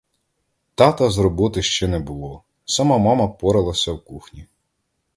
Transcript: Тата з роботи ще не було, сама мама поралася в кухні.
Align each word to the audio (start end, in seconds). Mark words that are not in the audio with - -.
Тата 0.75 1.09
з 1.09 1.17
роботи 1.17 1.61
ще 1.61 1.87
не 1.87 1.99
було, 1.99 2.43
сама 2.65 2.97
мама 2.97 3.27
поралася 3.27 3.93
в 3.93 4.03
кухні. 4.03 4.45